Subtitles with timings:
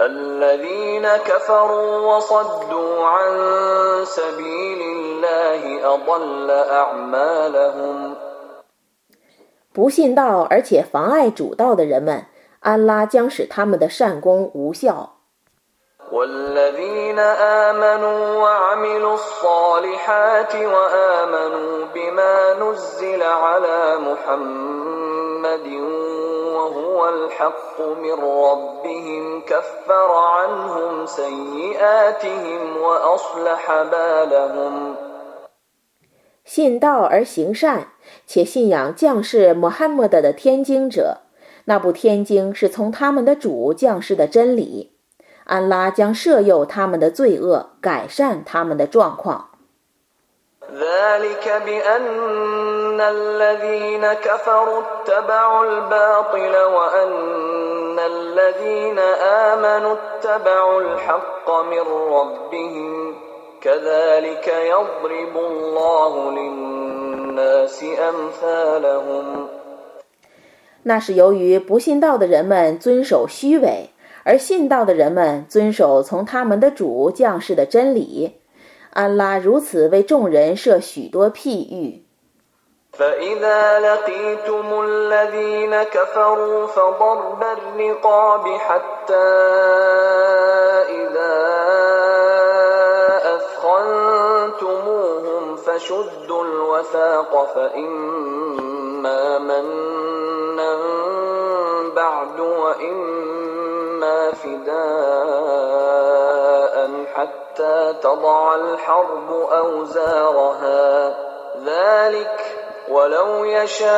[0.00, 3.30] الذين كفروا وصدوا عن
[4.04, 8.16] سبيل الله أضل أعمالهم
[9.72, 12.26] 不信道而且妨碍主道的人们，
[12.60, 15.16] 安拉将使他们的善功无效。
[16.10, 25.66] والذين آمنوا وعملوا الصالحات وآمنوا بما نزل على محمد
[26.64, 34.96] وهو الحق من ربهم كفر عنهم سيئاتهم وأصلح بالهم
[36.44, 37.88] 信道而行善，
[38.26, 41.18] 且信仰降世穆罕默德的天经者，
[41.66, 44.96] 那部天经是从他们的主降世的真理。
[45.44, 49.50] 安拉将赦宥他们的罪恶，改善他们的状况。
[50.70, 58.98] ذلك بأن الذين كفروا اتبعوا الباطل وأن الذين
[59.48, 61.84] آمنوا اتبعوا الحق من
[62.16, 63.14] ربهم
[63.60, 69.48] كذلك يضرب الله للناس أمثالهم
[70.82, 73.90] 那是由于不信道的人们遵守虚伪，
[74.24, 78.40] 而信道的人们遵守从他们的主降世的真理。
[78.94, 82.02] 安拉如此为众人设许多譬喻。
[82.92, 89.14] فإذا لقيتم الذين كفروا فضرب الرقاب حتى
[90.88, 91.36] إذا
[93.36, 100.13] أثخنتموهم فشدوا الوثاق فإما منا
[108.01, 111.17] تضع الحرب أوزارها.
[111.65, 112.41] ذلك
[112.89, 113.89] ولو يشاء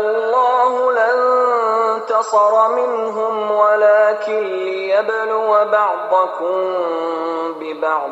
[0.00, 6.74] الله لانتصر منهم ولكن ليبلو بعضكم
[7.60, 8.10] ببعض.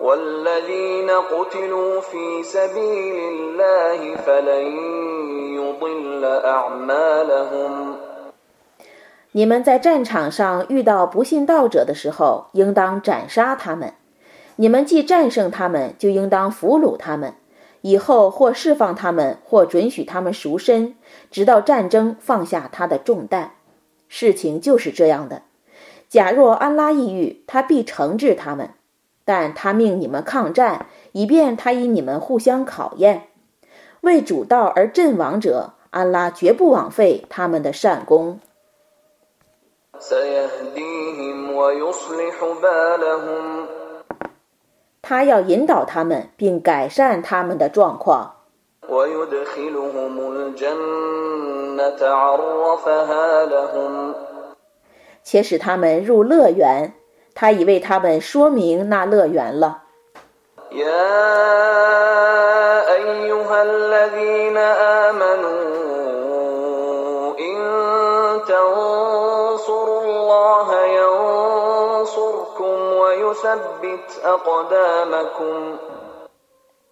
[0.00, 4.66] والذين قتلوا في سبيل الله فلن
[5.54, 7.96] يضل أعمالهم.
[9.34, 13.92] 你们在战场上遇到不信道者的时候，应当斩杀他们；
[14.56, 17.32] 你们既战胜他们，就应当俘虏他们。
[17.80, 20.94] 以后或释放他们，或准许他们赎身，
[21.30, 23.52] 直到战争放下他的重担。
[24.06, 25.42] 事情就是这样的。
[26.10, 28.68] 假若安拉意欲，他必惩治他们；
[29.24, 33.28] 但他命你们抗战，以便他以你们互相考验。
[34.02, 38.38] 为主道而阵亡者，安拉绝不枉费他们的善功。
[45.00, 48.34] 他要引导他们并改善他们的状况。
[55.22, 56.94] 且使他们入乐园
[57.32, 59.84] 他已为他们说明那乐园了。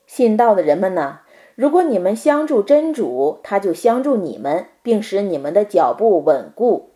[0.07, 1.21] 信道的人们呢
[1.55, 6.91] 如果你们相助真主他就相助你们并使你们的脚步稳固。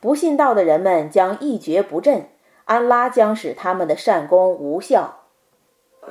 [0.00, 2.28] 不信道的人们将一蹶不振
[2.64, 5.27] 安拉将使他们的善功无效。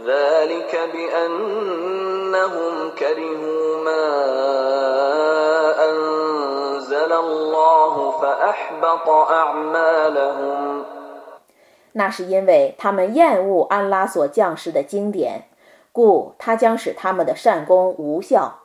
[0.06, 4.06] ذلك بأنهم كرهوا ما
[5.88, 10.84] أنزل الله فأحبط أعمالهم
[11.94, 15.50] 那是因为他们厌恶安拉所降世的经典，
[15.92, 18.60] 故他将使他们的善功无效。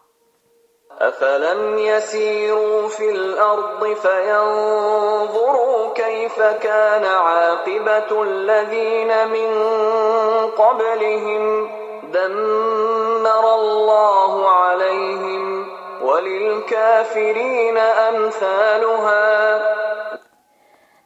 [0.99, 9.49] أفلم يسيروا في الأرض فينظروا كيف كان عاقبة الذين من
[10.57, 11.69] قبلهم
[12.13, 15.65] دمر الله عليهم
[16.01, 19.61] وللكافرين أمثالها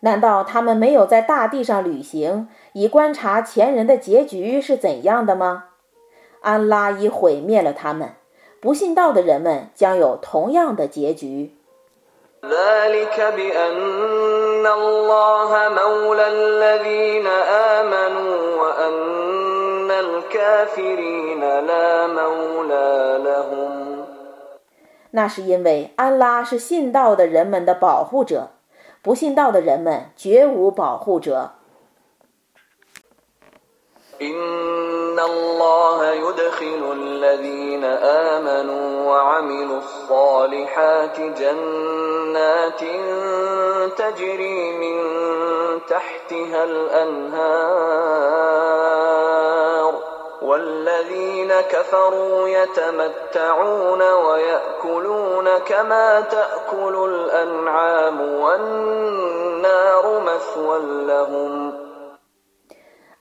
[0.04, 5.66] 难道他们没有在大地上旅行，以观察前人的结局是怎样的吗？
[6.42, 8.16] 安拉已毁灭了他们，
[8.61, 11.55] 不信道的人们将有同样的结局。
[25.11, 28.51] 那是因为安拉是信道的人们的保护者
[29.03, 31.53] 不信道的人们绝无保护者。
[36.29, 42.81] يدخل الذين آمنوا وعملوا الصالحات جنات
[43.99, 44.97] تجري من
[45.89, 47.87] تحتها الأنهار
[50.43, 61.86] والذين كفروا يتمتعون ويأكلون كما تأكل الأنعام والنار مثوى لهم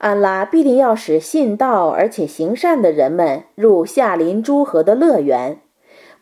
[0.06, 5.60] 安拉必定要使信道而且行善的人们入夏临诸河的乐园，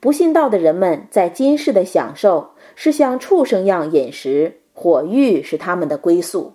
[0.00, 6.54] 不信道的人们在今世的享受是像畜生样饮食，火狱是他们的归宿。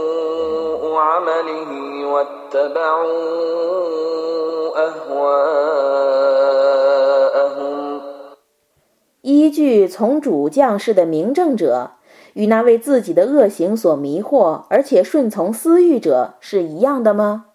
[9.21, 11.91] 依据从主降世的明证者，
[12.33, 17.45] 与那为自己的恶行所迷惑而且顺从私欲者是一样的吗？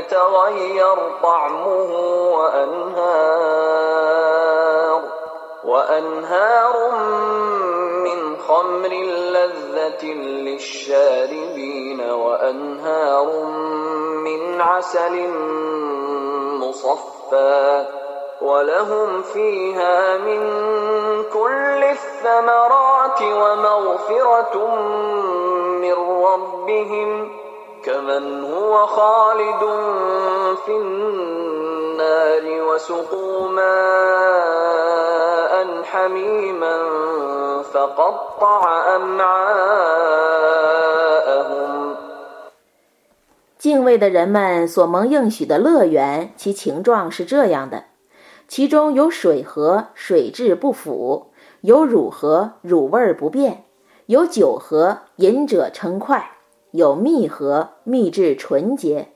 [0.00, 1.90] يتغير طعمه
[2.32, 3.80] وأنهار
[5.64, 6.90] وأنهار
[8.04, 8.88] من خمر
[9.34, 10.04] لذة
[10.46, 13.44] للشاربين وأنهار
[14.24, 15.28] من عسل
[16.60, 17.86] مصفى
[18.42, 20.40] ولهم فيها من
[21.32, 24.66] كل الثمرات ومغفرة
[25.80, 25.94] من
[26.24, 27.49] ربهم ۖ.
[43.58, 47.84] 敬畏的人们所蒙应许的乐园，其形状是这样的：
[48.48, 51.30] 其中有水河，水质不腐；
[51.60, 53.64] 有乳河，乳味不变；
[54.06, 56.39] 有酒河，饮者称快；
[56.72, 59.08] 有蜜河，蜜质纯洁。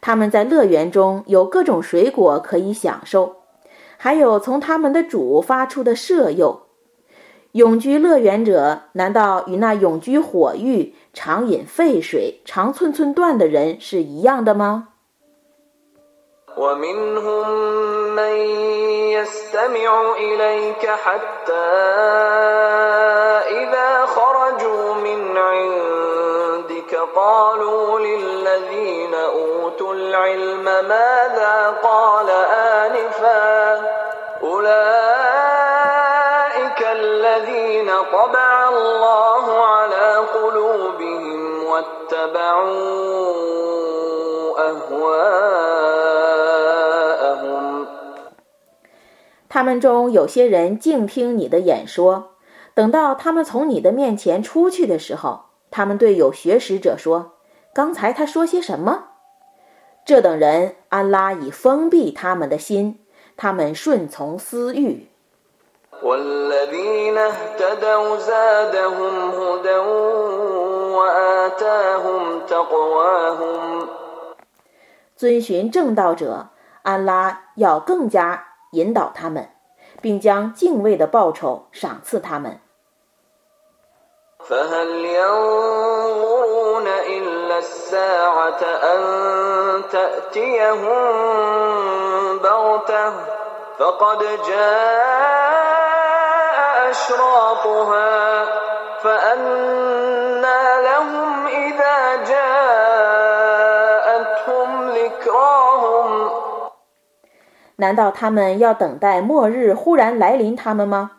[0.00, 3.36] 他们在乐园中有各种水果可以享受，
[3.96, 6.62] 还有从他们的主发出的舍诱。
[7.52, 14.88] 永居乐园者，难道与那永居火狱、常饮沸水、长寸寸断的人是一样的吗？
[49.48, 52.32] 他们中有些人静听你的演说，
[52.74, 55.44] 等到他们从你的面前出去的时候，
[55.76, 57.32] 他们对有学识者说
[57.74, 59.06] ：“刚才他说些什么？”
[60.06, 63.00] 这等人，安拉已封闭他们的心，
[63.36, 65.08] 他们顺从私欲。
[75.16, 76.50] 遵循正道者，
[76.82, 79.48] 安拉要更加引导他们，
[80.00, 82.60] 并将敬畏的报酬赏赐他们。
[107.76, 111.10] 难道他们要等待末日忽然来临他们吗？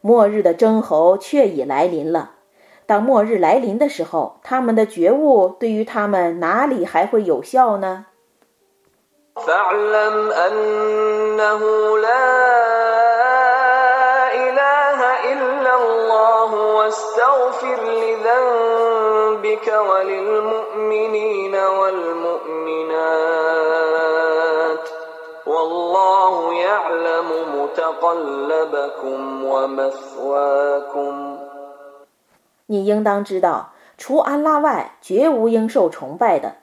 [0.00, 2.33] 末日的征候却已来临了。
[2.86, 8.06] 当末日来临的时候，他们的觉悟对于他们哪里还会有效呢？
[32.66, 36.56] 你应当知道，除安拉外，绝无应受崇拜的。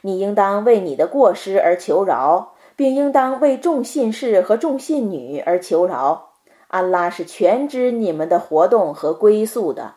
[0.00, 6.30] 你应当为你的过失而求饶，并应当为众信士和众信女而求饶。
[6.68, 9.94] 安拉是全知你们的活动和归宿的。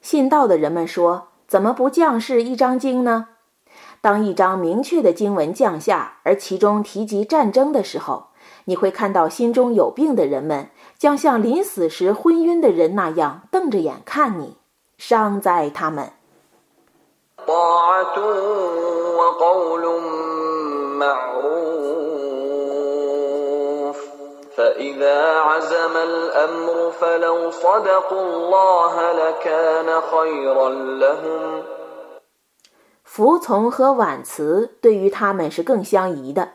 [0.00, 3.26] 信道的人们说：“怎么不降世一章经呢？”
[4.01, 8.29] 当一张明确的经文降下，而其中提及战争的时候，
[8.65, 14.57] 你会看到心中有病的人们将像临死时昏晕的人那样瞪着眼看你，
[14.97, 16.11] 伤在他们！
[33.13, 36.53] 服从和婉辞对于他们是更相宜的。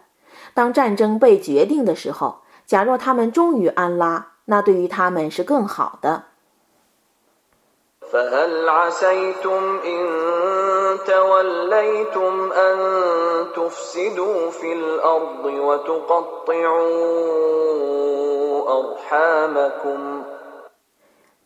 [0.54, 6.22] 当战争被决定的时候，假若他们忠于安拉，那对于他们是更好的。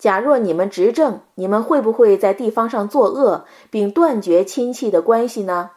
[0.01, 5.73] 假若你们执政，你们会不会在地方上作恶，并断绝亲戚的关系呢？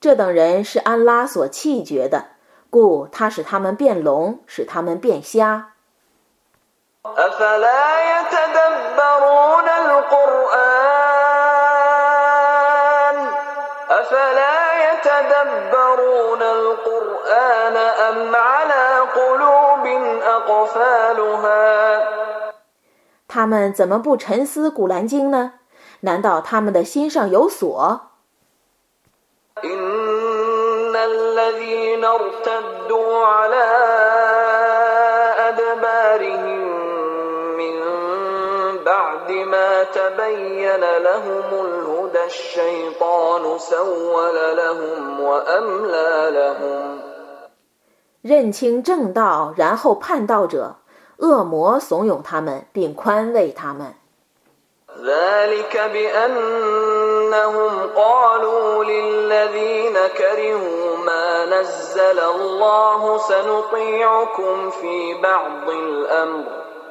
[0.00, 2.28] 这等人是安拉所弃绝的，
[2.70, 5.74] 故他使他们变聋，使他们变瞎。
[23.26, 25.54] 他们怎么不沉思古兰经呢？
[26.00, 28.10] 难道他们的心上有锁？
[48.22, 50.76] 认清正道，然后叛道者，
[51.18, 53.94] 恶魔怂恿他们，并宽慰他们。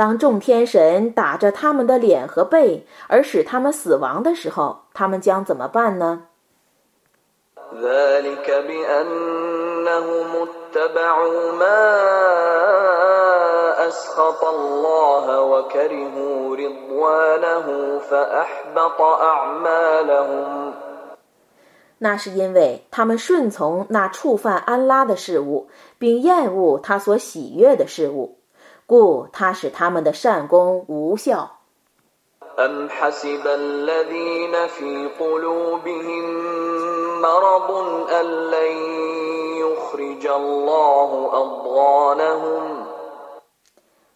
[0.00, 6.22] 当众天神打着他们的脸和背，而使他们死亡的时候，他们将怎么办呢？
[21.98, 28.39] 那是因为他们顺从那触犯安拉的事物，并厌恶他所喜悦的事物。
[28.90, 31.58] 故他使他们的善功无效。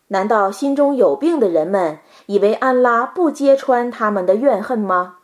[0.08, 5.18] 难道心中有病的人们以为安拉不揭穿他们的怨恨吗？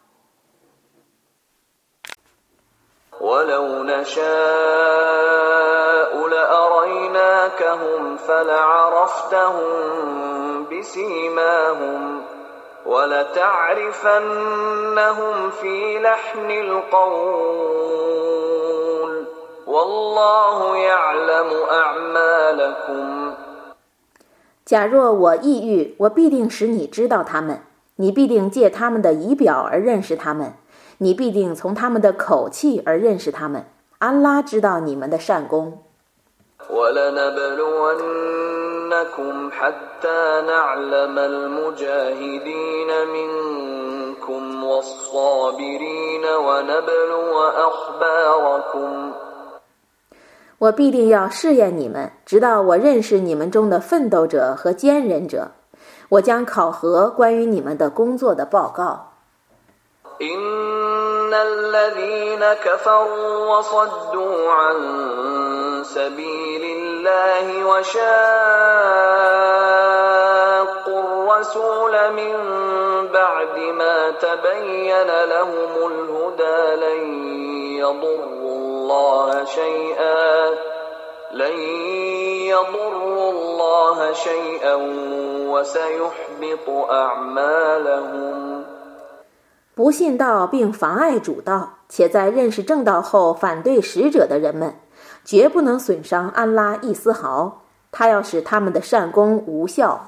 [24.65, 27.61] 假若我意欲，我必定使你知道他们，
[27.97, 30.55] 你必定借他们的仪表而认识他们，
[30.99, 33.65] 你必定从他们的口气而认识他们。
[33.99, 35.83] 安拉知道你们的善功。
[50.59, 55.51] 我必定要试验你们，直到我认识你们中的奋斗者和坚忍者。
[56.11, 59.13] 我将考核关于你们的工作的报告。
[89.75, 94.75] 不信道并妨碍主道，且在认识正道后反对使者的人们，
[95.25, 97.63] 绝不能损伤安拉一丝毫。
[97.93, 100.07] 他要使他们的善功无效。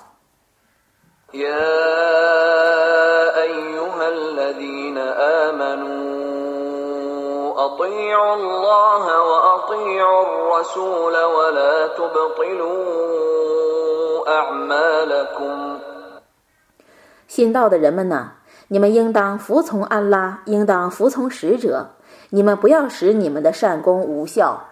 [17.27, 18.33] 信道的人们呐，
[18.69, 21.91] 你们应当服从安拉，应当服从使者，
[22.31, 24.69] 你们不要使你们的善功无效。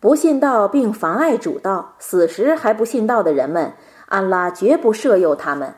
[0.00, 3.74] 不信道并妨碍主道，死时还不信道的人们，
[4.06, 5.74] 安拉绝不赦宥他们。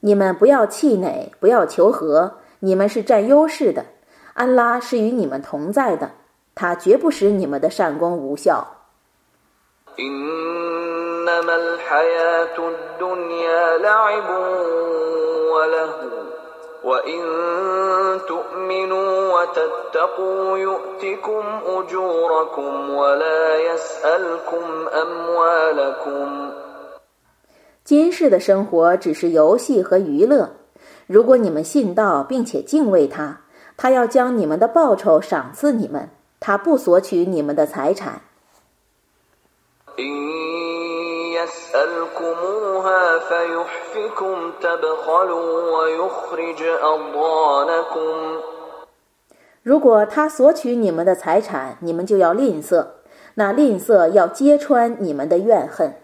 [0.00, 3.84] 你们不要气馁，不要求和，你们是占优势的。
[4.34, 6.10] 安拉是与你们同在的，
[6.54, 8.66] 他绝不使你们的善功无效。
[27.84, 30.50] 今世的生活只是游戏和娱乐。
[31.06, 33.42] 如果你们信道并且敬畏他，
[33.76, 36.10] 他要将你们的报酬赏赐你们，
[36.40, 38.22] 他不索取你们的财产。
[49.62, 52.86] 如果他索取你们的财产，你们就要吝啬，
[53.34, 55.94] 那吝啬要揭穿你们的怨恨。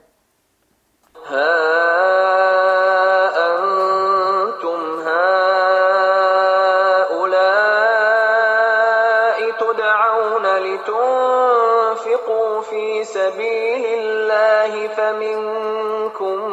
[15.12, 16.50] منكم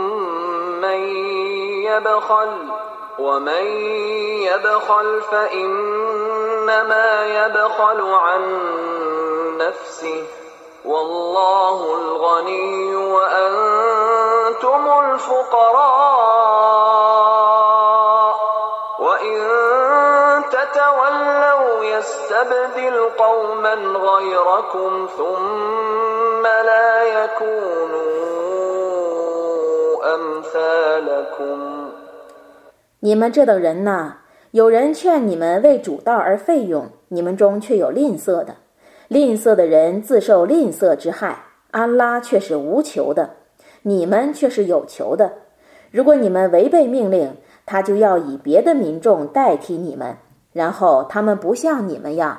[0.81, 0.99] من
[1.85, 2.51] يبخل
[3.19, 3.65] ومن
[4.43, 6.65] يبخل فإنما
[7.25, 8.41] يبخل عن
[9.57, 10.23] نفسه
[10.85, 16.39] والله الغني وأنتم الفقراء
[18.99, 19.78] وإن
[32.99, 34.17] 你们这等人呐，
[34.51, 38.55] 有人劝你们为主道而费用，你们中却有吝啬的。
[39.07, 43.35] 吝啬的人自受吝啬之害，安拉却是无求的，
[43.83, 45.31] 你们却是有求的。
[45.91, 50.17] 如果你们违背命令，他就要以别的民众代替你们，
[50.59, 52.37] 然后他们不像你们样。